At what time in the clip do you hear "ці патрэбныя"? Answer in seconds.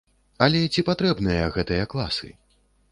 0.75-1.53